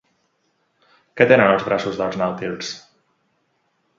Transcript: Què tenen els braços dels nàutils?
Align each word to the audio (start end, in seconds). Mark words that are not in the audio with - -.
Què 1.19 1.27
tenen 1.33 1.51
els 1.57 1.67
braços 1.69 2.01
dels 2.01 2.19
nàutils? 2.21 2.75